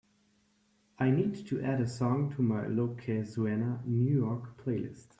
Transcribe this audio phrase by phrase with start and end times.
[0.97, 5.09] I need to add a song to my lo que suena new york playlist.